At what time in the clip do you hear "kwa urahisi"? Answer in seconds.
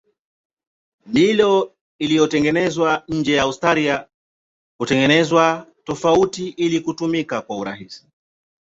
7.41-8.07